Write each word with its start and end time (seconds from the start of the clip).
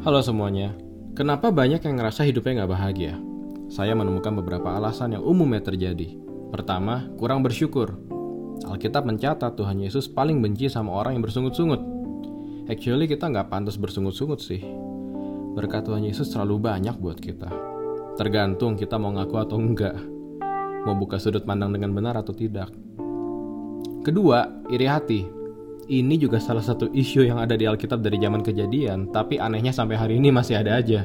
Halo 0.00 0.24
semuanya, 0.24 0.72
kenapa 1.12 1.52
banyak 1.52 1.84
yang 1.84 2.00
ngerasa 2.00 2.24
hidupnya 2.24 2.64
nggak 2.64 2.72
bahagia? 2.72 3.20
Saya 3.68 3.92
menemukan 3.92 4.32
beberapa 4.32 4.72
alasan 4.72 5.12
yang 5.12 5.20
umumnya 5.20 5.60
terjadi. 5.60 6.16
Pertama, 6.48 7.04
kurang 7.20 7.44
bersyukur. 7.44 8.00
Alkitab 8.64 9.04
mencatat 9.04 9.60
Tuhan 9.60 9.76
Yesus 9.76 10.08
paling 10.08 10.40
benci 10.40 10.72
sama 10.72 10.96
orang 10.96 11.20
yang 11.20 11.24
bersungut-sungut. 11.28 11.84
Actually 12.72 13.12
kita 13.12 13.28
nggak 13.28 13.52
pantas 13.52 13.76
bersungut-sungut 13.76 14.40
sih. 14.40 14.64
Berkat 15.52 15.84
Tuhan 15.84 16.08
Yesus 16.08 16.32
terlalu 16.32 16.64
banyak 16.64 16.96
buat 16.96 17.20
kita. 17.20 17.52
Tergantung 18.16 18.80
kita 18.80 18.96
mau 18.96 19.12
ngaku 19.12 19.36
atau 19.36 19.60
enggak. 19.60 20.00
Mau 20.88 20.96
buka 20.96 21.20
sudut 21.20 21.44
pandang 21.44 21.76
dengan 21.76 21.92
benar 21.92 22.16
atau 22.16 22.32
tidak. 22.32 22.72
Kedua, 24.00 24.64
iri 24.72 24.88
hati. 24.88 25.39
Ini 25.90 26.22
juga 26.22 26.38
salah 26.38 26.62
satu 26.62 26.86
isu 26.94 27.26
yang 27.26 27.42
ada 27.42 27.58
di 27.58 27.66
Alkitab 27.66 27.98
dari 27.98 28.14
zaman 28.22 28.46
kejadian, 28.46 29.10
tapi 29.10 29.42
anehnya 29.42 29.74
sampai 29.74 29.98
hari 29.98 30.22
ini 30.22 30.30
masih 30.30 30.62
ada 30.62 30.78
aja. 30.78 31.02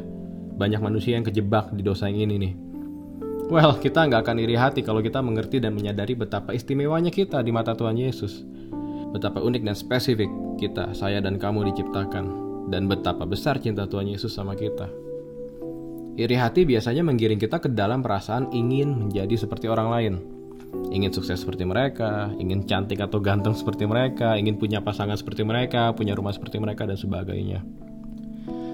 Banyak 0.62 0.78
manusia 0.78 1.18
yang 1.18 1.26
kejebak 1.26 1.74
di 1.74 1.82
dosa 1.82 2.06
yang 2.06 2.30
ini 2.30 2.36
nih. 2.38 2.54
Well, 3.50 3.82
kita 3.82 4.06
nggak 4.06 4.22
akan 4.22 4.38
iri 4.46 4.54
hati 4.54 4.86
kalau 4.86 5.02
kita 5.02 5.26
mengerti 5.26 5.58
dan 5.58 5.74
menyadari 5.74 6.14
betapa 6.14 6.54
istimewanya 6.54 7.10
kita 7.10 7.42
di 7.42 7.50
mata 7.50 7.74
Tuhan 7.74 7.98
Yesus. 7.98 8.46
Betapa 9.10 9.42
unik 9.42 9.66
dan 9.66 9.74
spesifik 9.74 10.30
kita, 10.62 10.94
saya 10.94 11.18
dan 11.18 11.42
kamu 11.42 11.66
diciptakan. 11.74 12.46
Dan 12.70 12.86
betapa 12.86 13.26
besar 13.26 13.58
cinta 13.58 13.90
Tuhan 13.90 14.06
Yesus 14.06 14.38
sama 14.38 14.54
kita. 14.54 14.86
Iri 16.14 16.38
hati 16.38 16.62
biasanya 16.62 17.02
menggiring 17.02 17.42
kita 17.42 17.58
ke 17.58 17.74
dalam 17.74 18.06
perasaan 18.06 18.54
ingin 18.54 18.94
menjadi 18.94 19.34
seperti 19.34 19.66
orang 19.66 19.90
lain 19.90 20.35
ingin 20.96 21.12
sukses 21.12 21.44
seperti 21.44 21.68
mereka, 21.68 22.32
ingin 22.40 22.64
cantik 22.64 23.04
atau 23.04 23.20
ganteng 23.20 23.52
seperti 23.52 23.84
mereka, 23.84 24.40
ingin 24.40 24.56
punya 24.56 24.80
pasangan 24.80 25.20
seperti 25.20 25.44
mereka, 25.44 25.92
punya 25.92 26.16
rumah 26.16 26.32
seperti 26.32 26.62
mereka, 26.62 26.88
dan 26.88 26.96
sebagainya. 26.96 27.60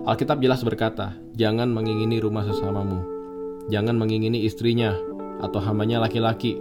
Alkitab 0.06 0.42
jelas 0.42 0.62
berkata, 0.66 1.14
jangan 1.38 1.70
mengingini 1.70 2.18
rumah 2.18 2.46
sesamamu, 2.46 3.06
jangan 3.70 3.98
mengingini 3.98 4.46
istrinya, 4.46 4.98
atau 5.42 5.62
hambanya 5.62 6.02
laki-laki, 6.02 6.58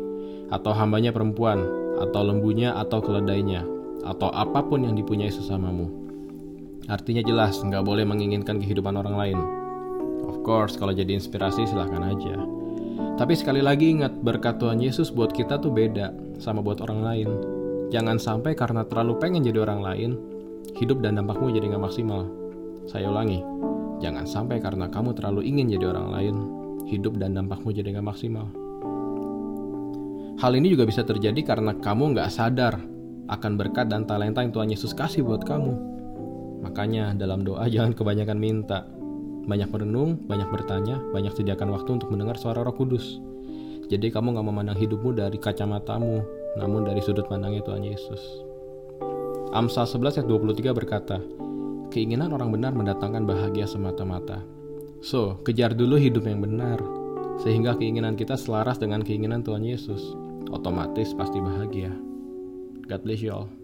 atau 0.49 0.73
hambanya 0.73 1.13
perempuan, 1.13 1.61
atau 2.01 2.21
lembunya, 2.25 2.77
atau 2.77 3.01
keledainya, 3.01 3.65
atau 4.05 4.33
apa 4.33 4.65
pun 4.65 4.85
yang 4.85 4.97
dipunyai 4.97 5.33
sesamamu. 5.33 5.89
Artinya 6.89 7.21
jelas, 7.21 7.61
nggak 7.61 7.85
boleh 7.85 8.09
menginginkan 8.09 8.59
kehidupan 8.59 8.97
orang 8.97 9.17
lain. 9.17 9.39
Of 10.25 10.43
course, 10.43 10.77
kalau 10.81 10.97
jadi 10.97 11.17
inspirasi 11.17 11.69
silahkan 11.69 12.03
aja. 12.03 12.35
Tapi 13.21 13.37
sekali 13.37 13.61
lagi 13.61 13.93
ingat 13.93 14.17
berkat 14.25 14.57
Tuhan 14.57 14.81
Yesus 14.81 15.13
buat 15.13 15.31
kita 15.31 15.61
tuh 15.61 15.69
beda 15.69 16.13
sama 16.41 16.65
buat 16.65 16.81
orang 16.81 17.01
lain. 17.05 17.29
Jangan 17.93 18.17
sampai 18.17 18.57
karena 18.57 18.87
terlalu 18.89 19.21
pengen 19.21 19.45
jadi 19.45 19.61
orang 19.67 19.81
lain, 19.85 20.11
hidup 20.79 21.05
dan 21.05 21.21
dampakmu 21.21 21.53
jadi 21.53 21.69
nggak 21.75 21.85
maksimal. 21.85 22.25
Saya 22.89 23.13
ulangi, 23.13 23.45
jangan 24.01 24.25
sampai 24.25 24.63
karena 24.63 24.89
kamu 24.89 25.13
terlalu 25.13 25.45
ingin 25.45 25.69
jadi 25.69 25.93
orang 25.93 26.09
lain, 26.09 26.37
hidup 26.89 27.21
dan 27.21 27.37
dampakmu 27.37 27.75
jadi 27.77 27.93
nggak 27.99 28.09
maksimal. 28.09 28.49
Hal 30.41 30.57
ini 30.57 30.73
juga 30.73 30.89
bisa 30.89 31.05
terjadi 31.05 31.45
karena 31.45 31.77
kamu 31.77 32.17
nggak 32.17 32.33
sadar 32.33 32.81
akan 33.29 33.53
berkat 33.61 33.93
dan 33.93 34.09
talenta 34.09 34.41
yang 34.41 34.51
Tuhan 34.51 34.73
Yesus 34.73 34.97
kasih 34.97 35.21
buat 35.21 35.45
kamu. 35.45 35.75
Makanya 36.65 37.13
dalam 37.13 37.45
doa 37.45 37.69
jangan 37.69 37.93
kebanyakan 37.93 38.39
minta, 38.41 38.89
banyak 39.45 39.69
merenung, 39.73 40.21
banyak 40.29 40.49
bertanya, 40.53 41.01
banyak 41.13 41.33
sediakan 41.33 41.73
waktu 41.73 42.01
untuk 42.01 42.13
mendengar 42.13 42.37
suara 42.37 42.61
roh 42.61 42.75
kudus. 42.75 43.21
Jadi 43.91 44.13
kamu 44.13 44.39
gak 44.39 44.47
memandang 44.47 44.79
hidupmu 44.79 45.17
dari 45.17 45.39
kacamatamu, 45.41 46.23
namun 46.59 46.87
dari 46.87 47.03
sudut 47.03 47.27
pandangnya 47.27 47.63
Tuhan 47.67 47.83
Yesus. 47.83 48.23
Amsal 49.51 49.87
11 49.87 50.23
ayat 50.23 50.29
23 50.31 50.71
berkata, 50.79 51.19
Keinginan 51.91 52.31
orang 52.31 52.55
benar 52.55 52.71
mendatangkan 52.71 53.27
bahagia 53.27 53.67
semata-mata. 53.67 54.47
So, 55.03 55.43
kejar 55.43 55.75
dulu 55.75 55.99
hidup 55.99 56.23
yang 56.23 56.39
benar, 56.39 56.79
sehingga 57.43 57.75
keinginan 57.75 58.15
kita 58.15 58.39
selaras 58.39 58.79
dengan 58.79 59.03
keinginan 59.03 59.43
Tuhan 59.43 59.67
Yesus. 59.67 60.15
Otomatis 60.55 61.11
pasti 61.19 61.43
bahagia. 61.43 61.91
God 62.87 63.03
bless 63.03 63.23
you 63.27 63.35
all. 63.35 63.60